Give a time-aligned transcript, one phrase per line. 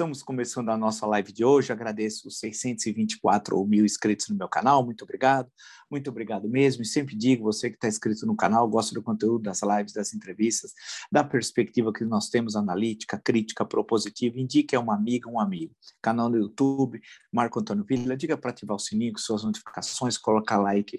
[0.00, 1.74] Estamos começando a nossa live de hoje.
[1.74, 4.82] Agradeço os 624 mil inscritos no meu canal.
[4.82, 5.52] Muito obrigado.
[5.90, 6.82] Muito obrigado mesmo.
[6.82, 10.14] E sempre digo, você que está inscrito no canal, gosta do conteúdo das lives, das
[10.14, 10.72] entrevistas,
[11.12, 15.76] da perspectiva que nós temos analítica, crítica, propositiva, indique a uma amiga, um amigo.
[16.00, 16.98] Canal no YouTube,
[17.30, 18.16] Marco Antônio Vila.
[18.16, 20.96] Diga para ativar o sininho, suas notificações, colocar like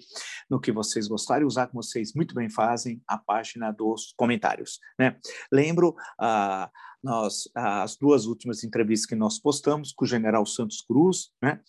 [0.48, 4.78] no que vocês gostarem, usar como vocês muito bem fazem a página dos comentários.
[4.96, 5.16] Né?
[5.50, 5.96] Lembro.
[6.20, 6.70] Uh,
[7.02, 11.60] nós, as duas últimas entrevistas que nós postamos com o general Santos Cruz né,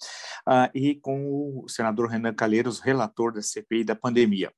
[0.48, 4.52] uh, e com o senador Renan Calheiros, relator da CPI da pandemia.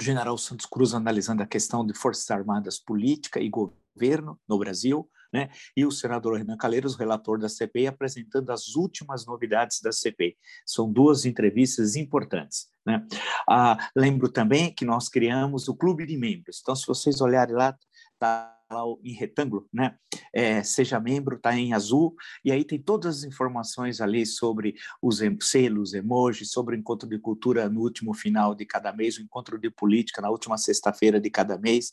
[0.00, 5.08] O general Santos Cruz analisando a questão de Forças Armadas, política e governo no Brasil,
[5.32, 5.48] né?
[5.76, 10.36] E o senador Renan Calheiros, relator da CPI, apresentando as últimas novidades da CPI.
[10.66, 12.68] São duas entrevistas importantes.
[12.84, 13.06] Né?
[13.48, 16.58] Ah, lembro também que nós criamos o clube de membros.
[16.60, 17.76] Então, se vocês olharem lá,
[18.14, 19.96] está lá em retângulo, né?
[20.32, 25.20] É, seja membro, está em azul, e aí tem todas as informações ali sobre os
[25.42, 29.58] selos, emojis, sobre o encontro de cultura no último final de cada mês, o encontro
[29.58, 31.92] de política na última sexta-feira de cada mês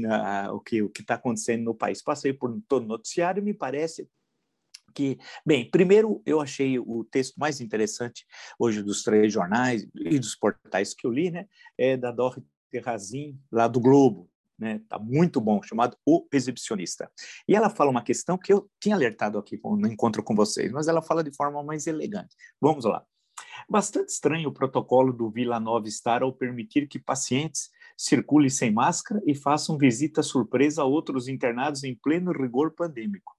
[0.52, 2.02] o que o está acontecendo no país.
[2.02, 4.08] Passei por todo o noticiário e me parece
[4.94, 8.26] que, bem, primeiro eu achei o texto mais interessante
[8.60, 11.48] hoje dos três jornais e dos portais que eu li, né,
[11.78, 14.82] é da Dorothy Terrazin, lá do Globo, né?
[14.88, 17.12] Tá muito bom, chamado O Exibicionista.
[17.48, 20.88] E ela fala uma questão que eu tinha alertado aqui no encontro com vocês, mas
[20.88, 22.36] ela fala de forma mais elegante.
[22.62, 23.06] Vamos lá.
[23.70, 29.22] Bastante estranho o protocolo do Vila Nova Star ao permitir que pacientes circulem sem máscara
[29.26, 33.36] e façam visita surpresa a outros internados em pleno rigor pandêmico.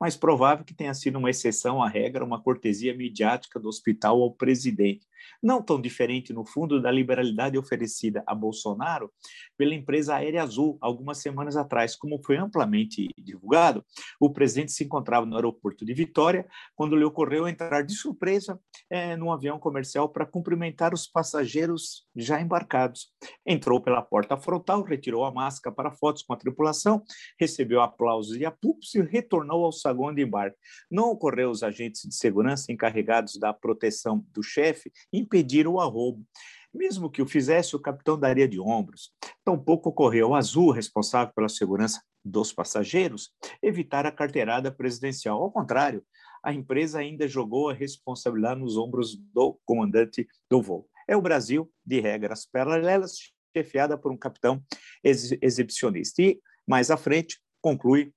[0.00, 4.32] Mais provável que tenha sido uma exceção à regra, uma cortesia midiática do hospital ao
[4.32, 5.06] presidente,
[5.42, 9.12] não tão diferente, no fundo, da liberalidade oferecida a Bolsonaro
[9.56, 11.96] pela empresa Aérea Azul algumas semanas atrás.
[11.96, 13.84] Como foi amplamente divulgado,
[14.20, 18.58] o presidente se encontrava no aeroporto de Vitória quando lhe ocorreu entrar de surpresa
[18.88, 23.08] é, num avião comercial para cumprimentar os passageiros já embarcados.
[23.46, 27.02] Entrou pela porta frontal, retirou a máscara para fotos com a tripulação,
[27.38, 30.56] recebeu aplausos e apupos e retornou ao saguão de embarque.
[30.90, 36.24] Não ocorreu os agentes de segurança encarregados da proteção do chefe impedir o arrobo.
[36.72, 39.12] Mesmo que o fizesse, o capitão daria de ombros.
[39.44, 43.32] Tampouco ocorreu Azul, responsável pela segurança dos passageiros,
[43.62, 45.42] evitar a carteirada presidencial.
[45.42, 46.04] Ao contrário,
[46.44, 50.88] a empresa ainda jogou a responsabilidade nos ombros do comandante do voo.
[51.08, 53.16] É o Brasil de regras paralelas,
[53.56, 54.62] chefiada por um capitão
[55.02, 56.22] ex exibicionista.
[56.22, 58.12] E, mais à frente, conclui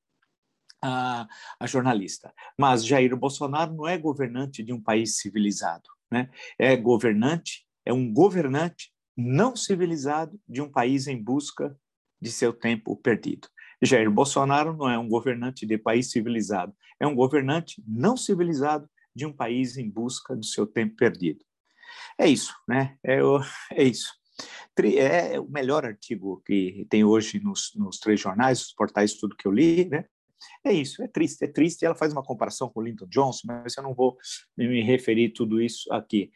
[0.81, 1.27] a,
[1.59, 2.31] a jornalista.
[2.57, 6.29] Mas Jair Bolsonaro não é governante de um país civilizado né?
[6.57, 11.75] é governante, é um governante não civilizado de um país em busca
[12.21, 13.47] de seu tempo perdido.
[13.81, 19.25] Jair Bolsonaro não é um governante de país civilizado, é um governante não civilizado de
[19.25, 21.43] um país em busca do seu tempo perdido.
[22.17, 22.97] É isso, né?
[23.03, 23.19] É,
[23.73, 24.13] é isso.
[24.97, 29.47] É o melhor artigo que tem hoje nos, nos três jornais, os portais, tudo que
[29.47, 30.05] eu li, né?
[30.65, 31.85] É isso, é triste, é triste.
[31.85, 34.17] Ela faz uma comparação com o Lyndon Johnson, mas eu não vou
[34.57, 36.31] me referir tudo isso aqui.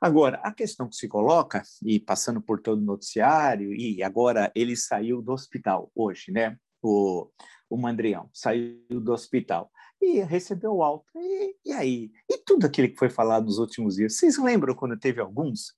[0.00, 4.76] Agora, a questão que se coloca, e passando por todo o noticiário, e agora ele
[4.76, 6.56] saiu do hospital hoje, né?
[6.82, 7.28] O,
[7.68, 11.10] o Mandrião saiu do hospital e recebeu alta.
[11.16, 12.10] E, e aí?
[12.30, 14.16] E tudo aquilo que foi falado nos últimos dias?
[14.16, 15.72] Vocês lembram quando teve alguns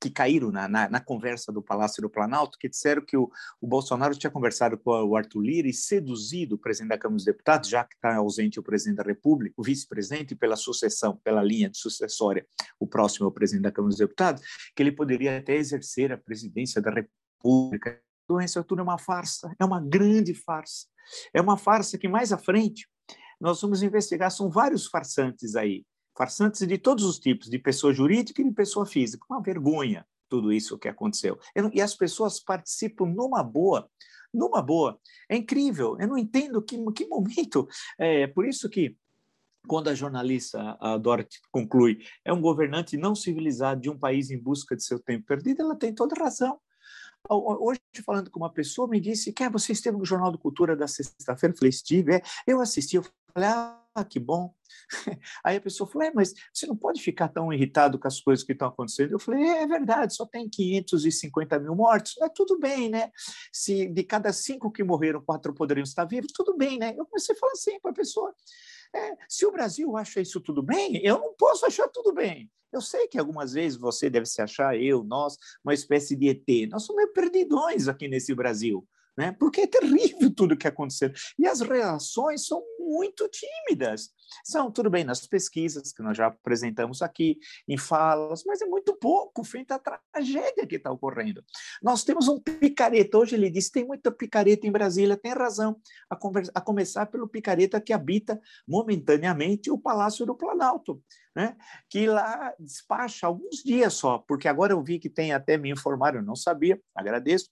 [0.00, 3.30] que caíram na, na, na, conversa do Palácio do Planalto, que disseram que o,
[3.60, 7.24] o, Bolsonaro tinha conversado com o Arthur Lira e seduzido o presidente da Câmara dos
[7.24, 11.70] Deputados, já que está ausente o presidente da República, o vice-presidente, pela sucessão, pela linha
[11.70, 12.46] de sucessória,
[12.78, 14.42] o próximo é o presidente da Câmara dos Deputados,
[14.76, 18.00] que ele poderia até exercer a presidência da República.
[18.24, 20.86] Então, isso tudo é uma farsa, é uma grande farsa.
[21.32, 22.88] É uma farsa que mais à frente
[23.40, 25.84] nós vamos investigar, são vários farsantes aí,
[26.16, 29.24] farsantes de todos os tipos, de pessoa jurídica e de pessoa física.
[29.28, 31.38] Uma vergonha tudo isso que aconteceu.
[31.72, 33.88] E as pessoas participam numa boa
[34.34, 34.98] numa boa.
[35.28, 37.68] É incrível, eu não entendo que, que momento.
[37.96, 38.96] É por isso que
[39.66, 44.38] quando a jornalista a Dorothy conclui, é um governante não civilizado de um país em
[44.38, 46.58] busca de seu tempo perdido, ela tem toda razão.
[47.30, 50.86] Hoje, falando com uma pessoa, me disse que você esteve no Jornal do Cultura da
[50.86, 51.54] sexta-feira.
[51.54, 52.16] Eu falei, estive.
[52.16, 52.22] É.
[52.46, 54.54] Eu assisti, eu falei, ah, que bom.
[55.44, 58.44] Aí a pessoa falou, é, mas você não pode ficar tão irritado com as coisas
[58.44, 59.12] que estão acontecendo.
[59.12, 62.16] Eu falei, é, é verdade, só tem 550 mil mortos.
[62.22, 63.10] É tudo bem, né?
[63.52, 66.94] Se de cada cinco que morreram, quatro poderiam estar vivos, tudo bem, né?
[66.96, 68.34] Eu comecei a falar assim para a pessoa,
[68.94, 72.50] é, se o Brasil acha isso tudo bem, eu não posso achar tudo bem.
[72.72, 76.68] Eu sei que algumas vezes você deve se achar, eu, nós, uma espécie de ET.
[76.70, 78.84] Nós somos perdidões aqui nesse Brasil
[79.16, 79.32] né?
[79.32, 81.12] porque é terrível tudo que aconteceu.
[81.38, 84.10] E as reações são muito tímidas.
[84.44, 87.38] São, tudo bem, nas pesquisas que nós já apresentamos aqui,
[87.68, 91.44] em falas, mas é muito pouco frente à tragédia que está ocorrendo.
[91.82, 95.80] Nós temos um picareta, hoje ele disse, tem muita picareta em Brasília, tem razão,
[96.10, 101.02] a, conversa, a começar pelo picareta que habita momentaneamente o Palácio do Planalto.
[101.36, 101.56] Né?
[101.90, 106.20] que lá despacha alguns dias só, porque agora eu vi que tem até me informaram,
[106.20, 107.50] eu não sabia, agradeço,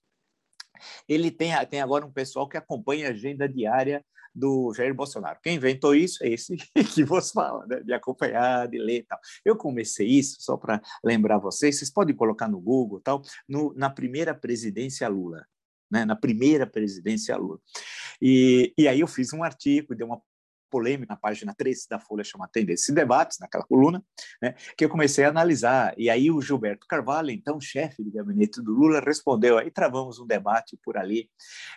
[1.09, 5.39] ele tem, tem agora um pessoal que acompanha a agenda diária do Jair Bolsonaro.
[5.43, 6.57] Quem inventou isso é esse
[6.95, 7.81] que vos fala, né?
[7.81, 9.19] de acompanhar, de ler e tal.
[9.45, 13.91] Eu comecei isso, só para lembrar vocês, vocês podem colocar no Google tal, no, na
[13.91, 15.47] primeira presidência Lula.
[15.91, 17.61] Né, na primeira presidência Lula.
[18.21, 20.23] E, e aí eu fiz um artigo, dei uma
[20.73, 24.03] polêmica na página 3 da Folha chama Tendência e Debates, naquela coluna,
[24.41, 25.95] né, que eu comecei a analisar.
[25.99, 29.59] E aí o Gilberto Carvalho, então chefe do gabinete do Lula, respondeu.
[29.59, 31.29] Aí travamos um debate por ali.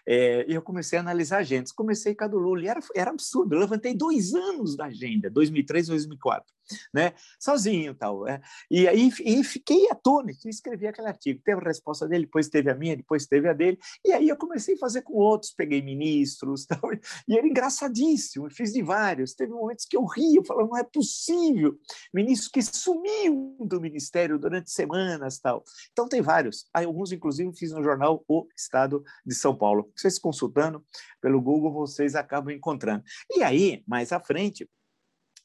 [0.08, 1.74] É, e eu comecei a analisar agendas.
[1.74, 3.56] Comecei com a do Lula e era, era absurdo.
[3.56, 6.56] Eu levantei dois anos da agenda, 2003 2004
[6.94, 7.14] né?
[7.40, 8.28] sozinho tal.
[8.28, 8.42] É.
[8.70, 11.42] E aí e fiquei atônito, escrevi aquele artigo.
[11.44, 13.78] Teve a resposta dele, depois teve a minha, depois teve a dele.
[14.04, 16.80] E aí eu comecei a fazer com outros, peguei ministros tal,
[17.28, 18.50] e era engraçadíssimo.
[18.50, 19.34] Fiz de vários.
[19.34, 21.78] Teve momentos que eu ria, falava, não é possível.
[22.14, 25.64] Ministro que sumiu do ministério durante semanas tal.
[25.92, 26.66] Então tem vários.
[26.74, 29.92] Alguns, inclusive, fiz no jornal O Estado de São Paulo.
[29.96, 30.84] Vocês consultando
[31.22, 33.04] pelo Google, vocês acabam encontrando.
[33.32, 34.70] E aí, mais à frente,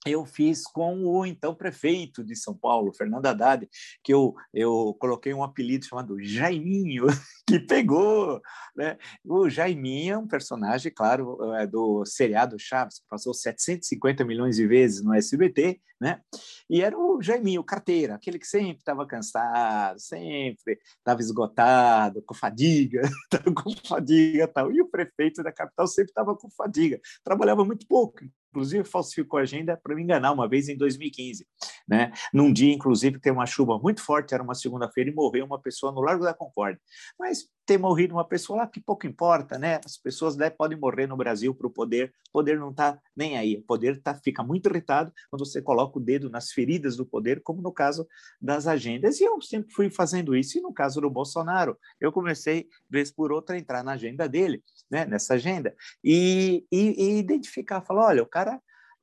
[0.06, 3.69] eu fiz com o então prefeito de São Paulo, Fernando Haddad,
[4.02, 7.06] que eu, eu coloquei um apelido chamado Jaiminho,
[7.47, 8.41] que pegou.
[8.75, 8.97] Né?
[9.25, 14.67] O Jaiminho é um personagem, claro, é do seriado Chaves, que passou 750 milhões de
[14.67, 16.23] vezes no SBT, né?
[16.69, 23.02] e era o Jaiminho, carteira, aquele que sempre estava cansado, sempre estava esgotado, com fadiga,
[23.55, 24.73] com fadiga tal.
[24.73, 29.43] E o prefeito da capital sempre estava com fadiga, trabalhava muito pouco, inclusive falsificou a
[29.43, 31.47] agenda para me enganar uma vez em 2015,
[31.90, 32.12] né?
[32.32, 35.90] Num dia, inclusive, que uma chuva muito forte, era uma segunda-feira e morreu uma pessoa
[35.90, 36.81] no Largo da Concórdia.
[37.19, 39.81] Mas ter morrido uma pessoa lá, que pouco importa, né?
[39.84, 43.37] As pessoas né, podem morrer no Brasil para o poder, o poder não está nem
[43.37, 43.56] aí.
[43.56, 47.42] O poder tá, fica muito irritado quando você coloca o dedo nas feridas do poder,
[47.42, 48.06] como no caso
[48.40, 49.19] das agendas.
[49.19, 50.58] E eu sempre fui fazendo isso.
[50.58, 54.62] E no caso do Bolsonaro, eu comecei, vez por outra, a entrar na agenda dele,
[54.88, 55.04] né?
[55.04, 58.60] nessa agenda, e, e, e identificar, falar, olha, o cara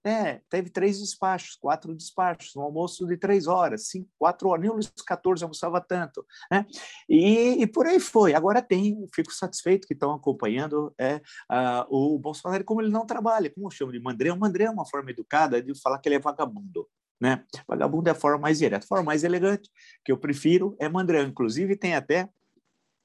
[0.07, 4.71] é, teve três despachos, quatro despachos, um almoço de três horas, cinco, quatro horas, nem
[4.71, 6.25] o Luiz XIV almoçava tanto.
[6.49, 6.65] Né?
[7.09, 8.33] E, e por aí foi.
[8.33, 11.17] Agora tem, fico satisfeito que estão acompanhando é,
[11.51, 14.37] uh, o Bolsonaro, como ele não trabalha, como eu chamo de mandrão.
[14.37, 16.87] Mandrão é uma forma educada de falar que ele é vagabundo.
[17.19, 17.43] Né?
[17.67, 18.85] Vagabundo é a forma mais direta.
[18.85, 19.69] A forma mais elegante,
[20.05, 21.23] que eu prefiro, é mandrão.
[21.23, 22.29] Inclusive, tem até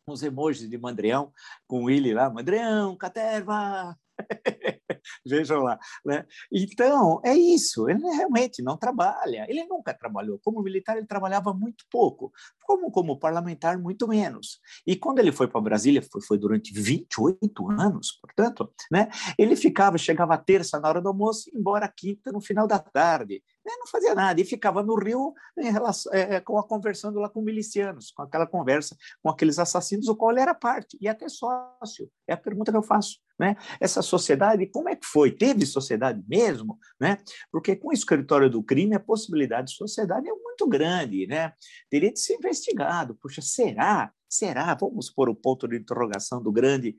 [0.07, 1.33] uns emojis de mandreão
[1.67, 3.97] com ele lá, mandreão, caterva,
[5.27, 5.79] Vejam lá.
[6.05, 6.25] Né?
[6.53, 7.89] Então, é isso.
[7.89, 9.47] Ele realmente não trabalha.
[9.49, 10.39] Ele nunca trabalhou.
[10.43, 12.33] Como militar, ele trabalhava muito pouco.
[12.63, 14.61] Como, como parlamentar, muito menos.
[14.87, 19.09] E quando ele foi para Brasília, foi, foi durante 28 anos, portanto, né?
[19.39, 23.43] ele ficava, chegava terça na hora do almoço e embora quinta no final da tarde.
[23.65, 23.73] Né?
[23.79, 24.41] Não fazia nada.
[24.41, 28.47] E ficava no Rio relação, é, é, com a, conversando lá com milicianos, com aquela
[28.47, 32.11] conversa com aqueles assassinos, do qual ele era parte, e até sócio.
[32.27, 33.19] É a pergunta que eu faço.
[33.39, 33.57] Né?
[33.81, 35.33] Essa sociedade, como é que foi?
[35.33, 36.79] Teve sociedade mesmo?
[37.01, 37.19] Né?
[37.51, 41.27] Porque com o escritório do crime, a possibilidade de sociedade é muito grande.
[41.27, 41.53] Né?
[41.91, 43.17] Teria de ser investigado.
[43.21, 44.13] Puxa, será?
[44.29, 44.75] Será?
[44.75, 46.97] Vamos pôr o ponto de interrogação do grande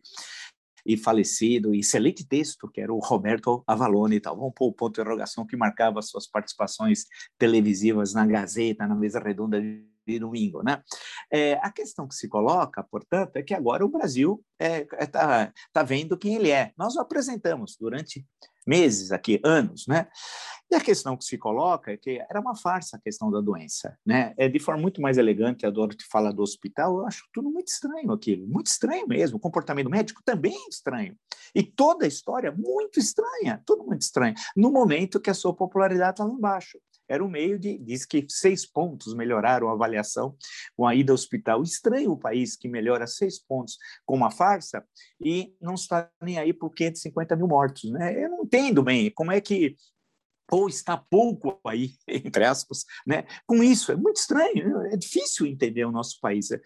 [0.86, 4.36] e falecido, excelente texto, que era o Roberto Avalone e tal.
[4.36, 7.06] Vamos pôr o ponto de interrogação que marcava suas participações
[7.38, 10.82] televisivas na Gazeta, na mesa redonda de domingo, né?
[11.32, 15.06] É, a questão que se coloca, portanto, é que agora o Brasil está é, é,
[15.06, 16.72] tá, tá vendo quem ele é.
[16.78, 18.26] Nós o apresentamos durante
[18.66, 20.08] meses aqui, anos, né?
[20.72, 23.98] E a questão que se coloca é que era uma farsa a questão da doença,
[24.06, 24.34] né?
[24.38, 27.68] É de forma muito mais elegante a Dorothy fala do hospital, eu acho tudo muito
[27.68, 29.38] estranho aquilo, muito estranho mesmo.
[29.38, 31.16] O comportamento médico também é estranho.
[31.54, 34.34] E toda a história muito estranha, tudo muito estranho.
[34.56, 36.80] No momento que a sua popularidade está lá embaixo.
[37.08, 40.36] Era um meio de, diz que seis pontos melhoraram a avaliação
[40.76, 41.62] com a ida ao hospital.
[41.64, 44.84] Estranho o país que melhora seis pontos com uma farsa
[45.24, 48.24] e não está nem aí por 550 mil mortos, né?
[48.24, 49.76] Eu não entendo bem como é que
[50.52, 53.26] ou está pouco aí, entre aspas, né?
[53.48, 53.92] com isso.
[53.92, 56.52] É muito estranho, é difícil entender o nosso país.
[56.52, 56.62] É,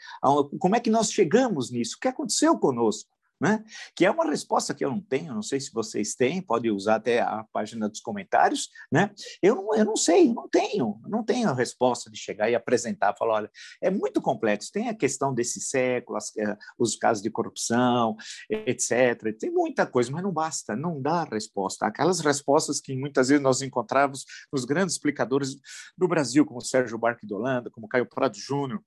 [0.59, 1.95] como é que nós chegamos nisso?
[1.95, 3.09] O que aconteceu conosco?
[3.39, 3.63] Né?
[3.95, 6.95] que é uma resposta que eu não tenho, não sei se vocês têm, pode usar
[6.95, 9.11] até a página dos comentários, né?
[9.41, 13.15] eu, não, eu não sei, não tenho, não tenho a resposta de chegar e apresentar,
[13.17, 13.51] falar, olha,
[13.81, 18.15] é muito complexo, tem a questão desse século, as, eh, os casos de corrupção,
[18.49, 23.43] etc., tem muita coisa, mas não basta, não dá resposta, aquelas respostas que muitas vezes
[23.43, 25.57] nós encontramos nos grandes explicadores
[25.97, 28.81] do Brasil, como Sérgio Barque de Holanda, como Caio Prado Júnior,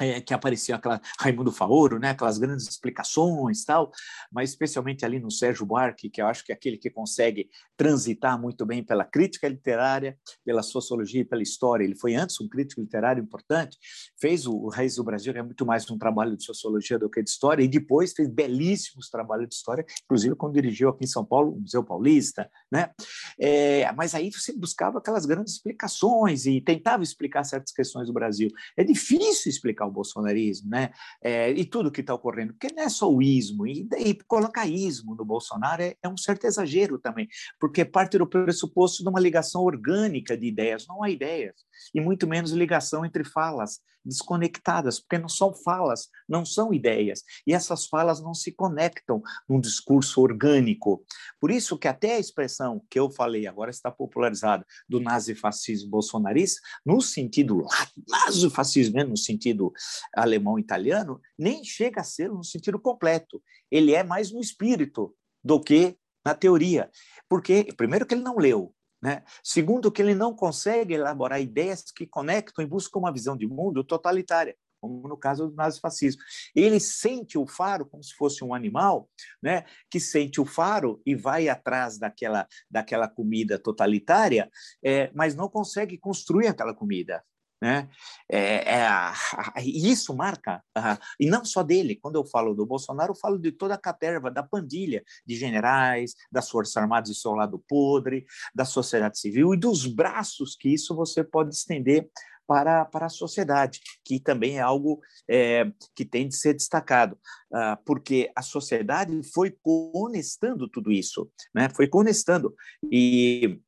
[0.00, 3.90] é, que aparecia aquela Raimundo Faoro, né, aquelas grandes explicações tal,
[4.30, 8.40] mas especialmente ali no Sérgio Buarque, que eu acho que é aquele que consegue transitar
[8.40, 11.84] muito bem pela crítica literária, pela sociologia e pela história.
[11.84, 13.76] Ele foi antes um crítico literário importante,
[14.18, 17.10] fez o, o Reis do Brasil, que é muito mais um trabalho de sociologia do
[17.10, 21.08] que de história, e depois fez belíssimos trabalhos de história, inclusive quando dirigiu aqui em
[21.08, 22.90] São Paulo o Museu Paulista, né?
[23.38, 28.48] É, mas aí você buscava aquelas grandes explicações e tentava explicar certas questões do Brasil.
[28.76, 30.90] É difícil explicar o bolsonarismo, né?
[31.22, 34.66] É, e tudo que está ocorrendo, porque não é só o ismo, e, e colocar
[34.66, 37.28] ismo no Bolsonaro é, é, um certo exagero também,
[37.60, 41.54] porque parte do pressuposto de uma ligação orgânica de ideias, não há ideias,
[41.94, 47.52] e muito menos ligação entre falas desconectadas, porque não são falas, não são ideias, e
[47.52, 51.04] essas falas não se conectam num discurso orgânico.
[51.40, 56.60] Por isso que até a expressão que eu falei agora está popularizada do nazifascismo bolsonarista,
[56.84, 57.66] no sentido
[58.08, 59.72] nazifascismo, né, no sentido
[60.14, 63.42] alemão-italiano, nem chega a ser no sentido completo.
[63.70, 66.90] Ele é mais no espírito do que na teoria.
[67.28, 68.74] Porque, primeiro, que ele não leu.
[69.02, 69.22] Né?
[69.42, 73.82] Segundo, que ele não consegue elaborar ideias que conectam e buscam uma visão de mundo
[73.82, 76.20] totalitária como no caso do nazifascismo.
[76.56, 79.08] Ele sente o faro como se fosse um animal,
[79.40, 84.50] né, que sente o faro e vai atrás daquela, daquela comida totalitária,
[84.84, 87.22] é, mas não consegue construir aquela comida.
[87.62, 87.88] Né?
[88.28, 89.12] É, é a,
[89.54, 93.38] a, isso marca, a, e não só dele, quando eu falo do Bolsonaro, eu falo
[93.38, 98.26] de toda a caterva, da pandilha de generais, das Forças Armadas e seu lado podre,
[98.52, 102.10] da sociedade civil e dos braços que isso você pode estender
[102.48, 105.00] para, para a sociedade, que também é algo
[105.30, 107.16] é, que tem de ser destacado,
[107.52, 111.68] uh, porque a sociedade foi conestando tudo isso, né?
[111.68, 112.52] foi conestando,
[112.90, 113.60] e,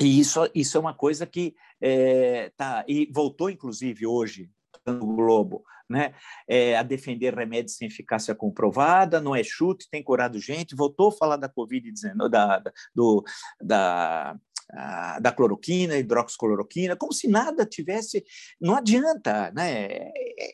[0.00, 4.50] e isso, isso é uma coisa que é, tá, e voltou, inclusive, hoje,
[4.86, 6.14] no Globo, né,
[6.48, 11.12] é, a defender remédios sem eficácia comprovada, não é chute, tem curado gente, voltou a
[11.12, 13.24] falar da Covid-19, da, da, do,
[13.60, 14.38] da,
[15.20, 18.24] da cloroquina, hidroxicloroquina, como se nada tivesse,
[18.60, 19.88] não adianta, né?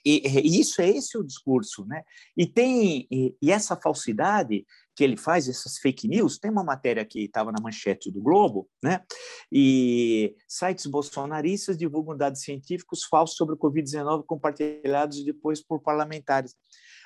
[0.05, 2.03] E, e, isso é esse o discurso, né?
[2.37, 4.65] E tem e, e essa falsidade
[4.97, 8.67] que ele faz, essas fake news, tem uma matéria que estava na manchete do Globo,
[8.83, 9.05] né?
[9.53, 16.55] E sites bolsonaristas divulgam dados científicos falsos sobre o Covid-19 compartilhados depois por parlamentares.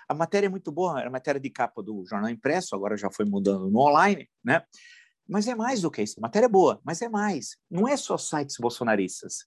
[0.08, 3.24] A matéria é muito boa, era matéria de capa do jornal impresso, agora já foi
[3.24, 4.62] mudando no online, né?
[5.28, 6.14] Mas é mais do que isso.
[6.18, 7.56] A matéria é boa, mas é mais.
[7.68, 9.46] Não é só sites bolsonaristas.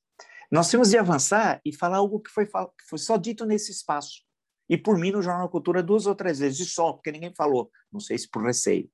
[0.52, 4.22] Nós temos de avançar e falar algo que foi, que foi só dito nesse espaço.
[4.70, 7.70] E por mim, no Jornal Cultura, duas ou três vezes, de só, porque ninguém falou.
[7.92, 8.90] Não sei se por receio,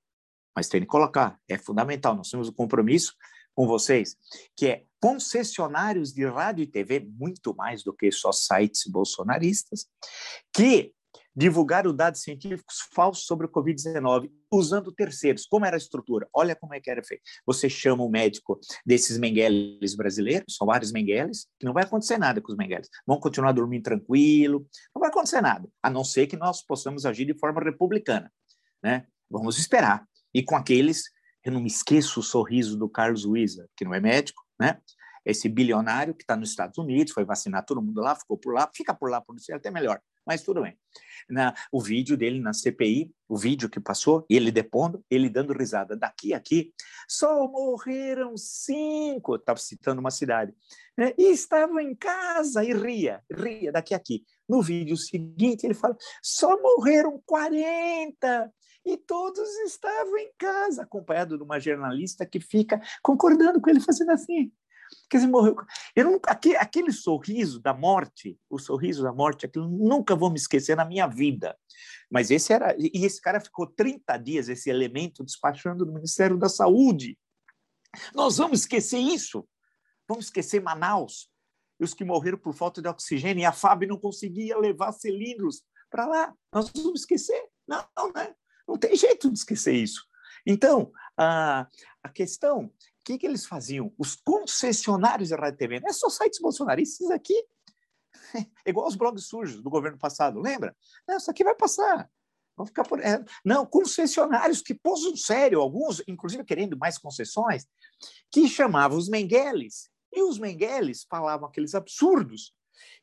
[0.56, 1.40] mas tem que colocar.
[1.48, 2.16] É fundamental.
[2.16, 3.16] Nós temos um compromisso
[3.56, 4.16] com vocês,
[4.56, 9.86] que é concessionários de rádio e TV, muito mais do que só sites bolsonaristas,
[10.54, 10.94] que
[11.40, 15.46] divulgaram dados científicos falsos sobre o Covid-19, usando terceiros.
[15.46, 16.28] Como era a estrutura?
[16.34, 17.24] Olha como é que era feito.
[17.46, 22.42] Você chama o médico desses mengueles brasileiros, são vários mengueles, que não vai acontecer nada
[22.42, 22.90] com os mengueles.
[23.08, 27.24] Vão continuar dormindo tranquilo, não vai acontecer nada, a não ser que nós possamos agir
[27.24, 28.30] de forma republicana.
[28.84, 29.06] Né?
[29.30, 30.06] Vamos esperar.
[30.34, 31.04] E com aqueles,
[31.46, 34.78] eu não me esqueço o sorriso do Carlos Luiza, que não é médico, né?
[35.26, 38.70] esse bilionário que está nos Estados Unidos, foi vacinar todo mundo lá, ficou por lá,
[38.76, 40.78] fica por lá, por isso é até melhor mas tudo bem.
[41.28, 45.98] Na, o vídeo dele na CPI, o vídeo que passou, ele depondo, ele dando risada
[45.98, 46.72] daqui a aqui,
[47.08, 50.54] só morreram cinco, estava citando uma cidade,
[50.96, 51.14] né?
[51.18, 54.24] e estava em casa e ria, ria daqui a aqui.
[54.48, 58.54] No vídeo seguinte, ele fala, só morreram 40,
[58.86, 64.12] e todos estavam em casa, acompanhado de uma jornalista que fica concordando com ele, fazendo
[64.12, 64.52] assim.
[65.10, 65.56] Quer dizer, morreu.
[65.96, 70.38] Eu não, aquele, aquele sorriso da morte, o sorriso da morte, aquilo nunca vou me
[70.38, 71.58] esquecer na minha vida.
[72.10, 72.76] Mas esse era.
[72.78, 77.18] E esse cara ficou 30 dias, esse elemento, despachando no Ministério da Saúde.
[78.14, 79.48] Nós vamos esquecer isso.
[80.08, 81.30] Vamos esquecer Manaus,
[81.80, 85.62] e os que morreram por falta de oxigênio, e a FAB não conseguia levar cilindros
[85.90, 86.34] para lá.
[86.52, 87.48] Nós vamos esquecer?
[87.68, 88.34] Não, né?
[88.68, 90.04] Não tem jeito de esquecer isso.
[90.46, 91.68] Então, a,
[92.04, 92.72] a questão
[93.10, 93.92] que, que eles faziam?
[93.98, 97.34] Os concessionários de rádio TV, não é só sites bolsonaristas aqui,
[98.64, 100.76] é igual os blogs sujos do governo passado, lembra?
[101.08, 102.08] Não, isso aqui vai passar.
[102.56, 103.00] Vão ficar por.
[103.00, 107.66] É, não, concessionários que posam sério, alguns, inclusive querendo mais concessões,
[108.32, 109.90] que chamavam os Mengueles.
[110.14, 112.54] E os Mengueles falavam aqueles absurdos.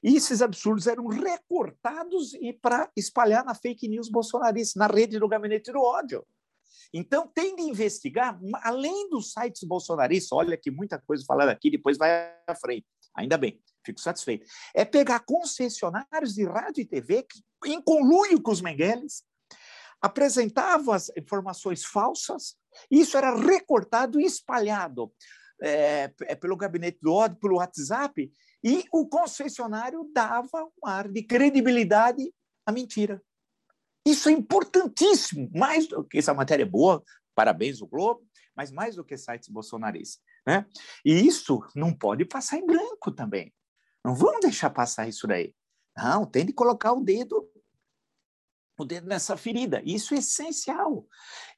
[0.02, 5.28] E esses absurdos eram recortados e para espalhar na fake news bolsonarista, na rede do
[5.28, 6.24] gabinete do ódio.
[6.92, 11.98] Então, tem de investigar, além dos sites bolsonaristas, olha que muita coisa falada aqui, depois
[11.98, 12.86] vai à frente.
[13.14, 14.46] Ainda bem, fico satisfeito.
[14.74, 19.24] É pegar concessionários de rádio e TV que, em conluio com os Mengueles,
[20.00, 22.56] apresentavam as informações falsas,
[22.90, 25.12] isso era recortado e espalhado
[25.60, 28.30] é, é, pelo gabinete do ódio, pelo WhatsApp,
[28.62, 32.32] e o concessionário dava um ar de credibilidade
[32.66, 33.22] à mentira.
[34.06, 37.02] Isso é importantíssimo, mais do que essa matéria é boa,
[37.34, 40.22] parabéns o Globo, mas mais do que sites bolsonaristas.
[40.46, 40.64] Né?
[41.04, 43.52] E isso não pode passar em branco também.
[44.04, 45.52] Não vamos deixar passar isso daí.
[45.96, 47.50] Não, tem de colocar o dedo
[48.78, 49.82] o dedo nessa ferida.
[49.84, 51.06] Isso é essencial.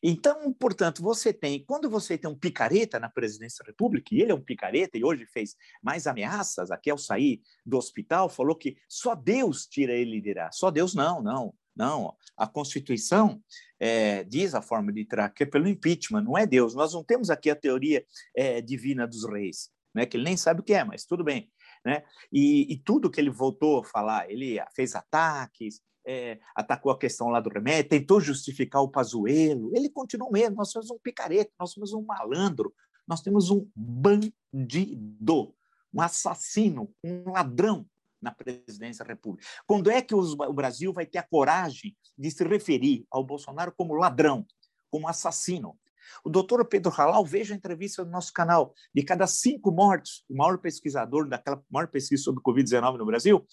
[0.03, 4.31] Então, portanto, você tem, quando você tem um picareta na presidência da República, e ele
[4.31, 8.77] é um picareta e hoje fez mais ameaças, aqui ao sair do hospital, falou que
[8.89, 10.51] só Deus tira ele de lá.
[10.53, 11.55] Só Deus não, não.
[11.79, 13.41] Não, a Constituição
[13.79, 16.75] é, diz a forma de tirar, que é pelo impeachment, não é Deus.
[16.75, 18.05] Nós não temos aqui a teoria
[18.35, 21.49] é, divina dos reis, né, que ele nem sabe o que é, mas tudo bem.
[21.87, 22.03] Né?
[22.33, 27.29] E, e tudo que ele voltou a falar, ele fez ataques, é, atacou a questão
[27.29, 31.71] lá do remédio, tentou justificar o Pazuello, ele continuou mesmo, nós somos um picareta, nós
[31.71, 32.75] somos um malandro,
[33.07, 35.55] nós temos um bandido,
[35.95, 37.87] um assassino, um ladrão,
[38.21, 39.47] na presidência da República.
[39.67, 43.73] Quando é que os, o Brasil vai ter a coragem de se referir ao Bolsonaro
[43.77, 44.47] como ladrão,
[44.91, 45.79] como assassino?
[46.25, 50.37] O doutor Pedro Halal, veja a entrevista no nosso canal, de cada cinco mortos, o
[50.37, 53.47] maior pesquisador daquela maior pesquisa sobre Covid-19 no Brasil,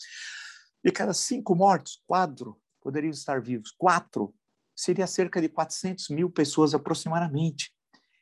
[0.84, 3.74] de cada cinco mortos, quatro poderiam estar vivos.
[3.76, 4.34] Quatro
[4.76, 7.74] seria cerca de 400 mil pessoas aproximadamente.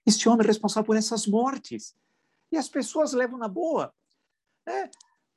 [0.06, 1.94] Este homem é responsável por essas mortes.
[2.50, 3.94] E as pessoas levam na boa.
[4.66, 4.90] Né?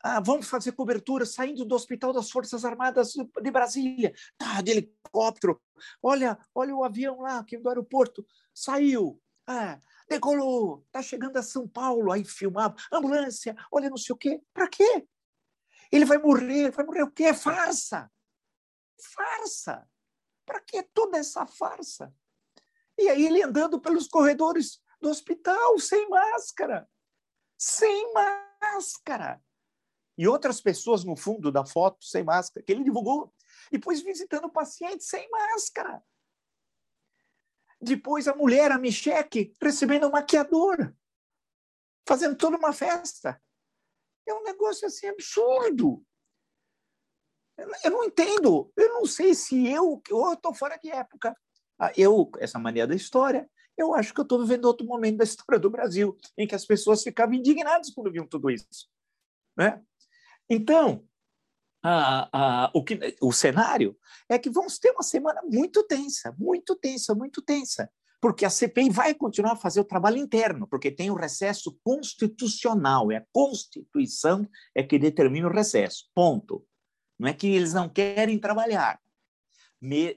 [0.03, 4.15] Ah, vamos fazer cobertura saindo do Hospital das Forças Armadas de Brasília.
[4.37, 5.61] Tá, de helicóptero.
[6.03, 8.25] Olha, olha o avião lá, que do aeroporto.
[8.55, 9.21] Saiu.
[9.47, 10.85] Ah, decolou.
[10.87, 12.13] Está chegando a São Paulo.
[12.13, 12.77] Aí filmava.
[12.93, 13.57] Ambulância.
[13.73, 14.41] Olha, não sei o quê.
[14.53, 15.07] Para quê?
[15.91, 16.71] Ele vai morrer.
[16.71, 17.25] Vai morrer o quê?
[17.25, 18.11] É farsa.
[19.01, 19.89] Farsa.
[20.45, 22.15] Para que toda essa farsa?
[22.99, 26.89] E aí ele andando pelos corredores do hospital sem máscara.
[27.59, 29.43] Sem máscara
[30.17, 33.33] e outras pessoas no fundo da foto sem máscara, que ele divulgou.
[33.71, 36.03] Depois visitando o paciente sem máscara.
[37.81, 40.95] Depois a mulher, a Micheque, recebendo um maquiador,
[42.09, 43.41] fazendo toda uma festa.
[44.27, 46.05] É um negócio assim absurdo.
[47.85, 48.73] Eu não entendo.
[48.77, 51.37] Eu não sei se eu, eu estou fora de época.
[51.79, 55.25] Ah, eu, essa mania da história, eu acho que eu estou vivendo outro momento da
[55.25, 58.89] história do Brasil, em que as pessoas ficavam indignadas quando viam tudo isso.
[59.57, 59.83] Né?
[60.49, 61.05] Então,
[61.83, 63.97] a, a, o, que, o cenário
[64.29, 68.91] é que vamos ter uma semana muito tensa, muito tensa, muito tensa, porque a CPI
[68.91, 74.49] vai continuar a fazer o trabalho interno, porque tem o recesso constitucional, é a Constituição
[74.75, 76.67] é que determina o recesso, ponto.
[77.19, 79.01] Não é que eles não querem trabalhar,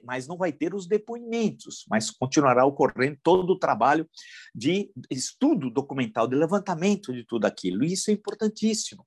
[0.02, 4.08] mas não vai ter os depoimentos, mas continuará ocorrendo todo o trabalho
[4.54, 7.84] de estudo documental, de levantamento de tudo aquilo.
[7.84, 9.06] Isso é importantíssimo.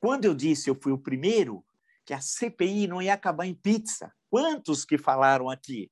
[0.00, 1.64] Quando eu disse eu fui o primeiro
[2.04, 5.90] que a CPI não ia acabar em pizza, quantos que falaram aqui?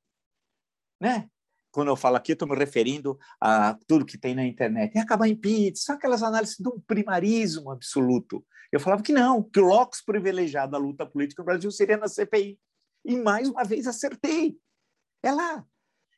[0.99, 1.29] Né?
[1.77, 4.97] quando eu falo aqui, estou me referindo a tudo que tem na internet.
[4.97, 8.43] É acabar em pizza, são aquelas análises de um primarismo absoluto.
[8.71, 12.07] Eu falava que não, que o locus privilegiado da luta política no Brasil seria na
[12.07, 12.59] CPI.
[13.05, 14.57] E mais uma vez acertei.
[15.21, 15.63] É lá.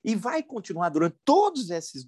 [0.03, 2.07] E vai continuar durante todos esses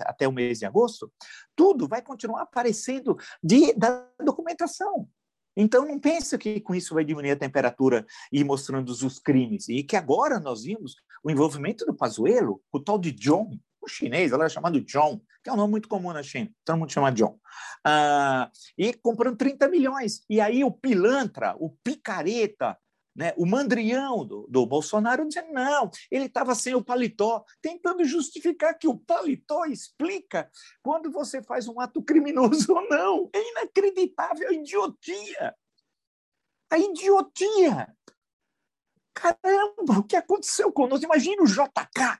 [0.00, 1.12] até o mês de agosto,
[1.54, 5.08] tudo vai continuar aparecendo de, da documentação.
[5.56, 9.68] Então, não pense que com isso vai diminuir a temperatura e mostrando os crimes.
[9.68, 14.32] E que agora nós vimos o envolvimento do Pazuello, o tal de John, o chinês,
[14.32, 17.12] ela é chamado John, que é um nome muito comum na China, todo mundo chama
[17.12, 17.38] John,
[17.84, 20.24] ah, e comprando 30 milhões.
[20.28, 22.76] E aí o pilantra, o picareta,
[23.14, 28.76] né, o mandrião do, do Bolsonaro dizendo não, ele estava sem o paletó, tentando justificar
[28.76, 30.50] que o paletó explica
[30.82, 33.30] quando você faz um ato criminoso ou não.
[33.32, 35.54] É inacreditável a idiotia.
[36.70, 37.94] A idiotia.
[39.14, 41.04] Caramba, o que aconteceu conosco?
[41.04, 42.18] Imagina o JK,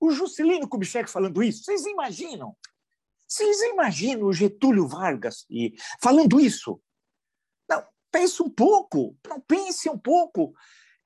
[0.00, 1.64] o Juscelino Kubitschek falando isso.
[1.64, 2.56] Vocês imaginam?
[3.28, 6.80] Vocês imaginam o Getúlio Vargas e falando isso?
[8.10, 10.52] Pense um pouco, não pense um pouco.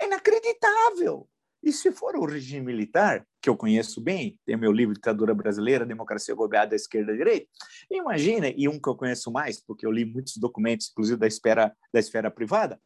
[0.00, 1.28] É inacreditável.
[1.62, 5.86] E se for o regime militar, que eu conheço bem, tem meu livro Ditadura Brasileira,
[5.86, 7.46] Democracia Gobeada da Esquerda e Direita,
[7.90, 11.74] imagina, e um que eu conheço mais, porque eu li muitos documentos, inclusive da esfera,
[11.90, 12.78] da esfera privada,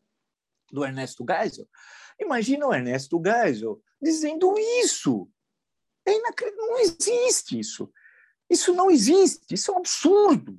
[0.70, 1.66] do Ernesto Geisel,
[2.20, 5.28] imagina o Ernesto Geisel dizendo isso.
[6.06, 7.90] É inacreditável, não existe isso.
[8.48, 10.58] Isso não existe, isso é um absurdo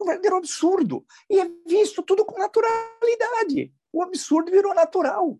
[0.00, 1.04] um verdadeiro absurdo.
[1.28, 3.72] E é visto tudo com naturalidade.
[3.92, 5.38] O absurdo virou natural.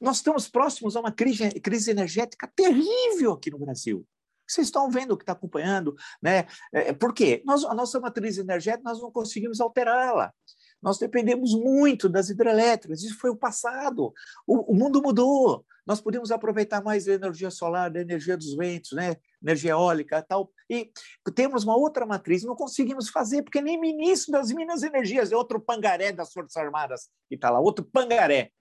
[0.00, 4.06] Nós estamos próximos a uma crise, crise energética terrível aqui no Brasil.
[4.46, 6.46] Vocês estão vendo o que está acompanhando, né?
[6.72, 7.42] É, por quê?
[7.44, 10.32] Nós, a nossa matriz energética nós não conseguimos alterá-la.
[10.80, 14.12] Nós dependemos muito das hidrelétricas, isso foi o passado.
[14.46, 15.66] O, o mundo mudou.
[15.84, 19.16] Nós podemos aproveitar mais a energia solar, a energia dos ventos, né?
[19.42, 20.50] energia eólica tal.
[20.70, 20.92] E
[21.34, 25.36] temos uma outra matriz, não conseguimos fazer, porque nem ministro das Minas e Energias é
[25.36, 28.52] outro pangaré das Forças Armadas que está lá, outro pangaré.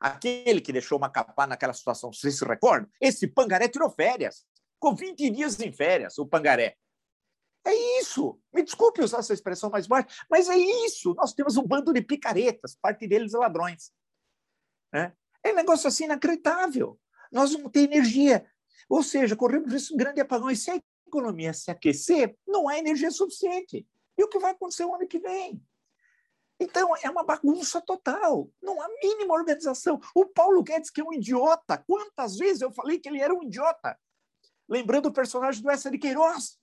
[0.00, 2.88] Aquele que deixou Macapá naquela situação, vocês se recordam?
[3.00, 6.76] Esse pangaré tirou férias, ficou 20 dias em férias, o pangaré.
[7.64, 8.40] É isso.
[8.52, 11.14] Me desculpe usar essa expressão mais baixa, mas é isso.
[11.14, 13.92] Nós temos um bando de picaretas, parte deles ladrões.
[14.92, 15.12] Né?
[15.42, 16.98] É um negócio assim inacreditável.
[17.30, 18.46] Nós não temos energia.
[18.88, 20.50] Ou seja, corremos risco de um grande apagão.
[20.50, 20.80] E se a
[21.12, 23.86] economia se aquecer, não há energia suficiente.
[24.16, 25.62] E o que vai acontecer o ano que vem?
[26.58, 28.48] Então, é uma bagunça total.
[28.62, 30.00] Não há mínima organização.
[30.14, 33.42] O Paulo Guedes, que é um idiota, quantas vezes eu falei que ele era um
[33.42, 33.98] idiota?
[34.68, 36.58] Lembrando o personagem do Essa de Queiroz.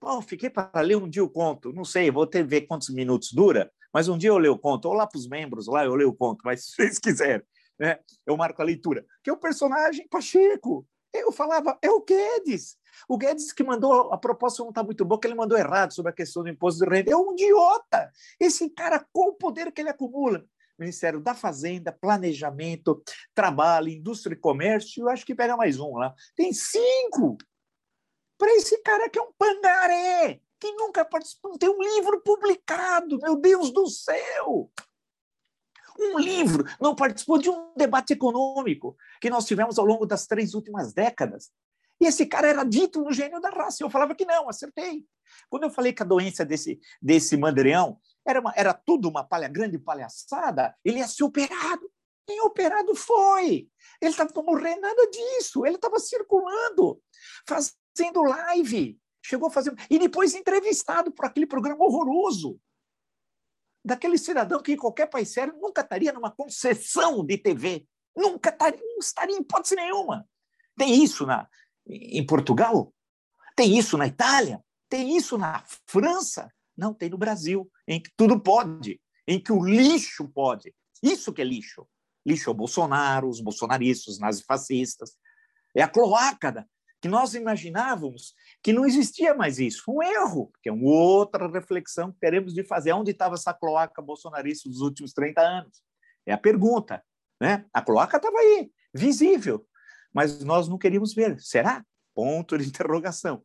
[0.00, 1.72] Pô, fiquei para ler um dia o conto.
[1.72, 4.86] Não sei, vou ter ver quantos minutos dura, mas um dia eu leio o conto.
[4.88, 7.46] Ou lá para os membros, lá eu leio o conto, mas se vocês quiserem,
[7.78, 9.06] né, eu marco a leitura.
[9.22, 10.86] Que é o personagem Pacheco.
[11.14, 12.76] Eu falava, é o Guedes.
[13.08, 16.10] O Guedes que mandou, a proposta não está muito boa, que ele mandou errado sobre
[16.10, 17.12] a questão do imposto de renda.
[17.12, 18.10] É um idiota.
[18.38, 20.44] Esse cara, qual o poder que ele acumula?
[20.78, 23.02] Ministério da Fazenda, Planejamento,
[23.34, 26.14] Trabalho, Indústria e Comércio, eu acho que pega mais um lá.
[26.34, 27.38] Tem cinco
[28.38, 33.36] para esse cara que é um pangaré, que nunca participou, tem um livro publicado, meu
[33.36, 34.70] Deus do céu!
[35.98, 40.52] Um livro, não participou de um debate econômico que nós tivemos ao longo das três
[40.52, 41.50] últimas décadas.
[42.00, 43.82] E esse cara era dito no gênio da raça.
[43.82, 45.04] Eu falava que não, acertei.
[45.48, 49.48] Quando eu falei que a doença desse, desse mandrião era, uma, era tudo uma palha,
[49.48, 51.90] grande palhaçada, ele ia ser operado.
[52.28, 53.68] Nem operado foi.
[54.00, 55.64] Ele estava morrendo, nada disso.
[55.64, 57.00] Ele estava circulando,
[57.48, 59.74] faz, fazendo live, chegou a fazer.
[59.88, 62.60] E depois entrevistado por aquele programa horroroso.
[63.84, 67.86] Daquele cidadão que em qualquer país sério nunca estaria numa concessão de TV.
[68.16, 70.28] Nunca estaria, não estaria em hipótese nenhuma.
[70.76, 71.48] Tem isso na,
[71.86, 72.92] em Portugal?
[73.54, 74.62] Tem isso na Itália?
[74.88, 76.52] Tem isso na França?
[76.76, 80.74] Não, tem no Brasil, em que tudo pode, em que o lixo pode.
[81.02, 81.86] Isso que é lixo.
[82.26, 85.16] Lixo é o Bolsonaro, os bolsonaristas, os nazifascistas.
[85.74, 86.66] É a cloaca
[87.00, 89.84] que nós imaginávamos que não existia mais isso.
[89.88, 92.92] Um erro, que é uma outra reflexão que teremos de fazer.
[92.92, 95.82] Onde estava essa cloaca bolsonarista dos últimos 30 anos?
[96.26, 97.02] É a pergunta.
[97.40, 97.64] Né?
[97.72, 99.66] A cloaca estava aí, visível,
[100.16, 101.38] mas nós não queríamos ver.
[101.38, 101.84] Será?
[102.14, 103.42] Ponto de interrogação.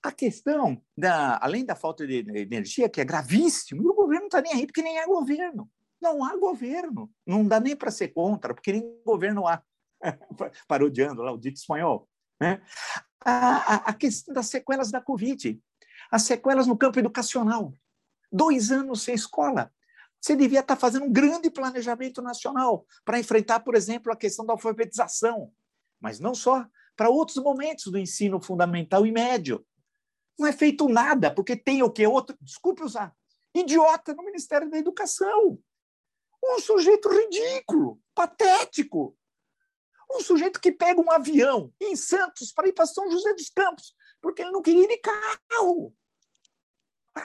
[0.00, 4.40] A questão, da, além da falta de energia, que é gravíssimo, o governo não está
[4.40, 5.68] nem aí, porque nem há governo.
[6.00, 7.10] Não há governo.
[7.26, 9.60] Não dá nem para ser contra, porque nem governo há.
[10.68, 12.08] Parodiando lá o dito espanhol.
[12.40, 12.62] Né?
[13.24, 15.60] A, a, a questão das sequelas da Covid,
[16.08, 17.74] as sequelas no campo educacional.
[18.30, 19.72] Dois anos sem escola.
[20.20, 24.52] Você devia estar fazendo um grande planejamento nacional para enfrentar, por exemplo, a questão da
[24.52, 25.52] alfabetização.
[26.00, 29.64] Mas não só, para outros momentos do ensino fundamental e médio.
[30.38, 32.06] Não é feito nada, porque tem o que?
[32.06, 33.14] Outro, desculpe usar,
[33.54, 35.58] idiota no Ministério da Educação.
[36.42, 39.16] Um sujeito ridículo, patético.
[40.10, 43.94] Um sujeito que pega um avião em Santos para ir para São José dos Campos,
[44.20, 45.94] porque ele não queria ir de carro.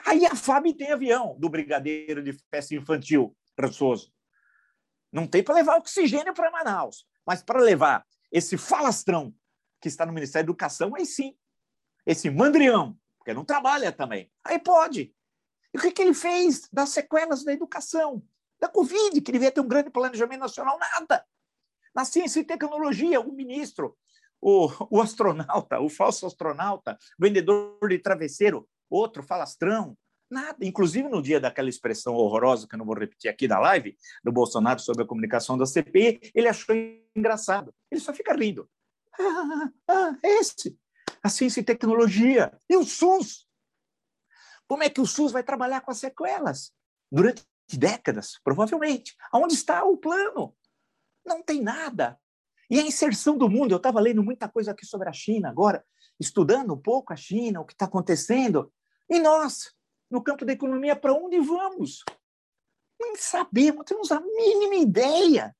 [0.04, 4.12] Aí a FAB tem avião do Brigadeiro de Festa Infantil, Rançoso.
[5.12, 9.34] Não tem para levar oxigênio para Manaus, mas para levar esse falastrão
[9.80, 11.34] que está no Ministério da Educação, aí sim.
[12.04, 14.30] Esse mandrião, porque não trabalha também.
[14.44, 15.14] Aí pode.
[15.72, 18.22] E o que, que ele fez das sequelas da educação?
[18.60, 21.24] Da Covid, que devia ter um grande planejamento nacional, nada.
[21.94, 23.96] Na ciência e tecnologia, o ministro,
[24.38, 29.96] o, o astronauta, o falso astronauta, vendedor de travesseiro, outro falastrão,
[30.30, 30.64] nada.
[30.64, 34.32] Inclusive, no dia daquela expressão horrorosa, que eu não vou repetir aqui da live, do
[34.32, 36.74] Bolsonaro sobre a comunicação da CPI, ele achou
[37.14, 37.74] engraçado.
[37.90, 38.68] Ele só fica rindo.
[39.18, 40.78] Ah, ah, esse,
[41.22, 42.52] a ciência e tecnologia.
[42.68, 43.46] E o SUS?
[44.68, 46.72] Como é que o SUS vai trabalhar com as sequelas?
[47.10, 49.16] Durante décadas, provavelmente.
[49.32, 50.54] Aonde está o plano?
[51.24, 52.18] Não tem nada.
[52.68, 55.84] E a inserção do mundo, eu estava lendo muita coisa aqui sobre a China agora,
[56.18, 58.72] estudando um pouco a China, o que está acontecendo.
[59.08, 59.72] E nós,
[60.10, 62.04] no campo da economia, para onde vamos?
[63.00, 65.56] Nem sabemos, temos a mínima ideia.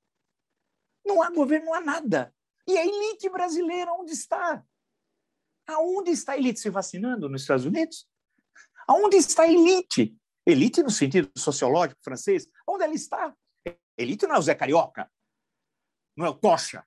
[1.04, 2.34] Não há governo, não há nada.
[2.66, 4.64] E a elite brasileira, onde está?
[5.68, 8.08] Aonde está a elite se vacinando nos Estados Unidos?
[8.88, 10.16] Aonde está a elite?
[10.46, 13.36] Elite no sentido sociológico francês, onde ela está?
[13.98, 15.10] Elite não é o Zé Carioca,
[16.16, 16.86] não é o Tocha,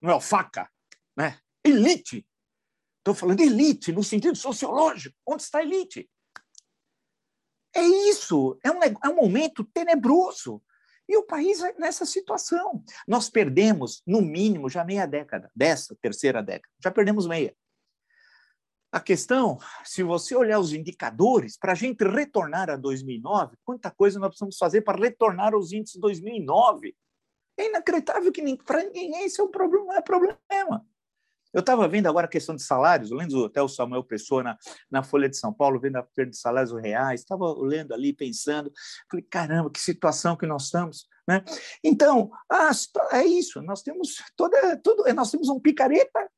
[0.00, 0.70] não é o Faca,
[1.16, 1.40] né?
[1.64, 2.26] Elite.
[2.98, 5.16] Estou falando elite no sentido sociológico.
[5.26, 6.10] Onde está a elite?
[7.76, 8.58] É isso.
[8.64, 10.62] É um, é um momento tenebroso.
[11.06, 12.82] E o país é nessa situação.
[13.06, 16.72] Nós perdemos, no mínimo, já meia década, dessa terceira década.
[16.82, 17.54] Já perdemos meia.
[18.90, 24.18] A questão, se você olhar os indicadores, para a gente retornar a 2009, quanta coisa
[24.18, 26.96] nós precisamos fazer para retornar aos índices de 2009?
[27.58, 30.86] É inacreditável que para ninguém esse é um problema, não é problema.
[31.56, 34.58] Eu estava vendo agora a questão de salários, lendo o Samuel Pessoa na,
[34.90, 38.70] na Folha de São Paulo, vendo a perda de salários reais, estava lendo ali, pensando,
[39.10, 41.08] falei, caramba, que situação que nós estamos.
[41.26, 41.42] Né?
[41.82, 42.70] Então, ah,
[43.12, 46.30] é isso, nós temos toda, tudo, nós temos um picareta,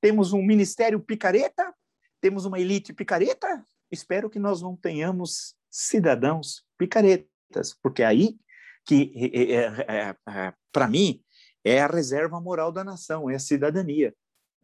[0.00, 1.74] temos um ministério picareta,
[2.18, 8.38] temos uma elite picareta, espero que nós não tenhamos cidadãos picaretas, porque é aí
[8.86, 9.12] que,
[9.52, 11.22] é, é, é, para mim,
[11.62, 14.14] é a reserva moral da nação, é a cidadania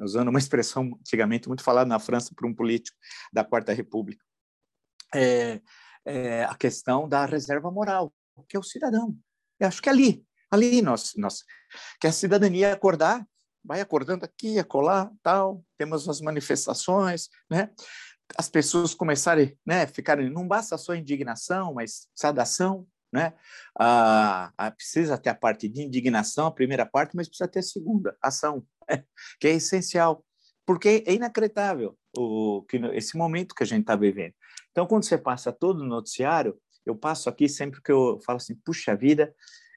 [0.01, 2.97] usando uma expressão antigamente muito falada na França por um político
[3.33, 4.25] da Quarta República.
[5.15, 5.61] É,
[6.05, 8.13] é a questão da reserva moral,
[8.49, 9.17] que é o cidadão.
[9.61, 11.45] Eu acho que é ali, ali nós, nós
[12.01, 13.27] que a cidadania acordar,
[13.65, 17.71] vai acordando aqui, acolá, tal, temos as manifestações, né?
[18.37, 23.35] As pessoas começarem, né, ficarem, não basta só indignação, mas sadação, né?
[23.79, 27.63] Ah, ah, precisa ter a parte de indignação, a primeira parte, mas precisa ter a
[27.63, 28.67] segunda, ação.
[29.41, 30.25] que é essencial,
[30.67, 34.35] porque é inacreditável o, que, esse momento que a gente está vivendo.
[34.71, 38.55] Então, quando você passa todo o noticiário, eu passo aqui sempre que eu falo assim,
[38.65, 39.35] puxa vida,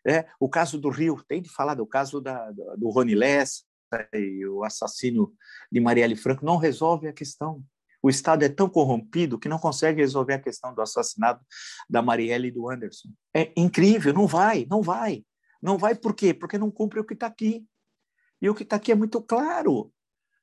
[0.08, 3.64] é, o caso do Rio, tem de falar do caso da, do Rony Lessa
[4.14, 5.34] e o assassino
[5.72, 7.64] de Marielle Franco, não resolve a questão.
[8.02, 11.44] O Estado é tão corrompido que não consegue resolver a questão do assassinato
[11.90, 13.10] da Marielle e do Anderson.
[13.34, 15.24] É incrível, não vai, não vai.
[15.62, 16.32] Não vai por quê?
[16.32, 17.66] Porque não cumpre o que está aqui.
[18.42, 19.92] E o que está aqui é muito claro.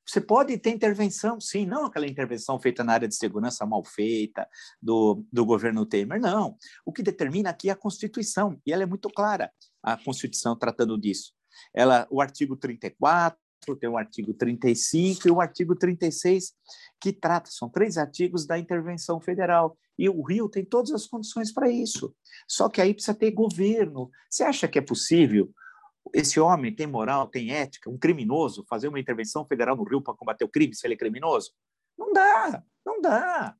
[0.05, 4.47] Você pode ter intervenção, sim, não aquela intervenção feita na área de segurança mal feita
[4.81, 6.57] do, do governo Temer, não.
[6.85, 9.51] O que determina aqui é a Constituição, e ela é muito clara,
[9.81, 11.31] a Constituição tratando disso.
[11.73, 13.37] Ela, o artigo 34,
[13.79, 16.53] tem o artigo 35 e o artigo 36,
[16.99, 19.77] que trata, são três artigos da intervenção federal.
[19.97, 22.13] E o Rio tem todas as condições para isso.
[22.47, 24.09] Só que aí precisa ter governo.
[24.29, 25.49] Você acha que é possível
[26.13, 30.13] esse homem tem moral, tem ética, um criminoso, fazer uma intervenção federal no Rio para
[30.13, 31.51] combater o crime, se ele é criminoso?
[31.97, 33.55] Não dá, não dá.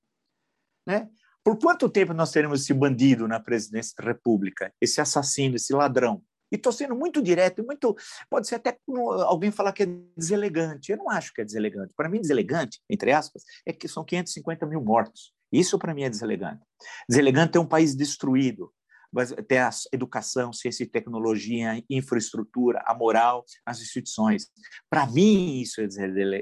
[0.86, 1.10] Né?
[1.43, 6.23] Por quanto tempo nós teremos esse bandido na presidência da República, esse assassino, esse ladrão?
[6.51, 7.95] E estou sendo muito direto, muito.
[8.29, 8.77] Pode ser até
[9.25, 10.91] alguém falar que é deselegante.
[10.91, 11.93] Eu não acho que é deselegante.
[11.95, 15.34] Para mim, deselegante, entre aspas, é que são 550 mil mortos.
[15.51, 16.62] Isso para mim é deselegante.
[17.10, 18.71] Deselegante é um país destruído,
[19.47, 24.47] ter a educação, ciência e tecnologia, infraestrutura, a moral, as instituições.
[24.89, 25.88] Para mim, isso é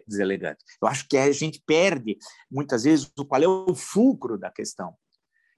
[0.08, 0.64] deselegante.
[0.82, 2.18] Eu acho que a gente perde,
[2.50, 4.96] muitas vezes, qual é o fulcro da questão.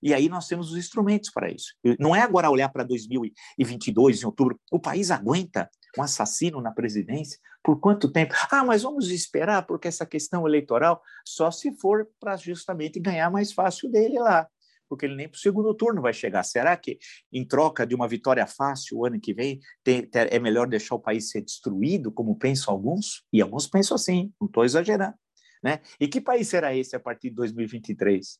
[0.01, 1.75] E aí nós temos os instrumentos para isso.
[1.97, 4.59] Não é agora olhar para 2022, em outubro.
[4.69, 7.39] O país aguenta um assassino na presidência?
[7.63, 8.33] Por quanto tempo?
[8.51, 13.53] Ah, mas vamos esperar, porque essa questão eleitoral só se for para justamente ganhar mais
[13.53, 14.45] fácil dele lá
[14.87, 16.43] porque ele nem para o segundo turno vai chegar.
[16.43, 16.97] Será que,
[17.31, 20.99] em troca de uma vitória fácil o ano que vem, tem, é melhor deixar o
[20.99, 23.23] país ser destruído, como pensam alguns?
[23.31, 25.15] E alguns pensam assim, não estou exagerando.
[25.63, 25.79] Né?
[25.99, 28.37] E que país será esse a partir de 2023?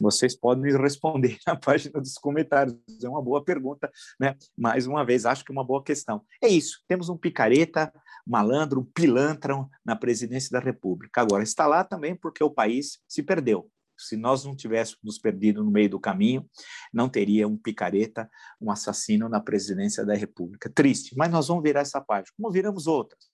[0.00, 2.76] Vocês podem me responder na página dos comentários.
[3.02, 3.90] É uma boa pergunta,
[4.20, 4.36] né?
[4.56, 6.22] Mais uma vez, acho que é uma boa questão.
[6.42, 6.82] É isso.
[6.86, 7.92] Temos um picareta,
[8.26, 11.20] malandro, pilantra na presidência da República.
[11.20, 13.70] Agora, está lá também porque o país se perdeu.
[14.02, 16.48] Se nós não tivéssemos perdido no meio do caminho,
[16.92, 20.70] não teria um picareta, um assassino na presidência da República.
[20.70, 23.30] Triste, mas nós vamos virar essa página, como viramos outras.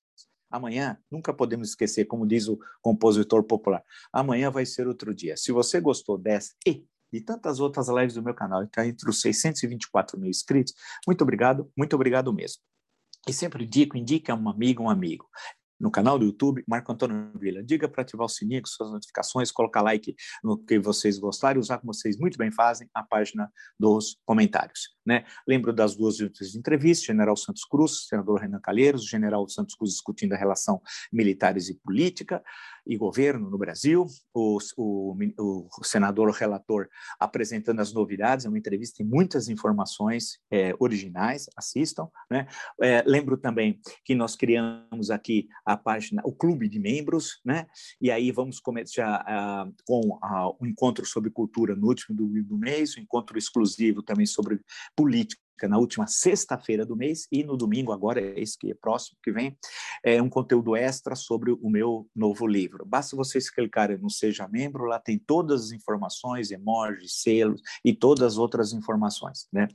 [0.50, 5.37] Amanhã, nunca podemos esquecer, como diz o compositor popular, amanhã vai ser outro dia.
[5.37, 9.20] Se você gostou dessa e de tantas outras lives do meu canal, está entre os
[9.20, 10.74] 624 mil inscritos,
[11.07, 12.62] muito obrigado, muito obrigado mesmo.
[13.26, 15.28] E sempre digo, indique a um amigo, um amigo
[15.78, 17.62] no canal do YouTube, Marco Antônio Vila.
[17.62, 21.94] Diga para ativar o sininho, suas notificações, colocar like no que vocês gostarem, usar como
[21.94, 24.96] vocês muito bem fazem a página dos comentários.
[25.06, 25.24] Né?
[25.46, 30.34] Lembro das duas últimas entrevistas, General Santos Cruz, senador Renan Calheiros, General Santos Cruz discutindo
[30.34, 32.42] a relação militares e política
[32.88, 35.14] e governo no Brasil, o, o,
[35.79, 36.88] o senador relator
[37.20, 42.09] apresentando as novidades, é uma entrevista, tem muitas informações é, originais, assistam.
[42.31, 42.46] Né?
[42.81, 47.66] É, lembro também que nós criamos aqui a página, o clube de membros, né?
[48.01, 52.57] e aí vamos começar uh, com uh, o encontro sobre cultura no último do, do
[52.57, 54.61] mês, o encontro exclusivo também sobre
[54.96, 59.32] política na última sexta-feira do mês e no domingo, agora, esse que é próximo, que
[59.32, 59.56] vem,
[60.04, 62.84] é um conteúdo extra sobre o meu novo livro.
[62.86, 68.22] Basta vocês clicarem no Seja Membro, lá tem todas as informações, emojis, selos e todas
[68.22, 69.48] as outras informações.
[69.52, 69.66] Né?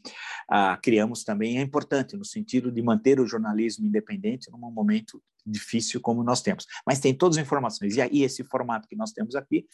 [0.50, 6.00] Ah, criamos também, é importante no sentido de manter o jornalismo independente num momento difícil
[6.00, 6.66] como nós temos.
[6.86, 7.96] Mas tem todas as informações.
[7.96, 9.66] E aí, esse formato que nós temos aqui